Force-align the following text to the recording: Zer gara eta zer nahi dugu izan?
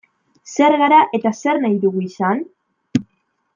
Zer 0.53 0.77
gara 0.83 1.01
eta 1.19 1.33
zer 1.41 1.61
nahi 1.65 1.79
dugu 1.85 2.03
izan? 2.09 2.43